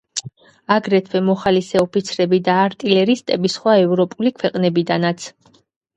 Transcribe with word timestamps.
აგრეთვე, 0.75 1.19
მოხალისე 1.27 1.83
ოფიცრები 1.83 2.39
და 2.47 2.55
არტილერისტები 2.63 3.53
სხვა 3.57 3.77
ევროპული 3.83 4.33
ქვეყნებიდანაც. 4.41 5.29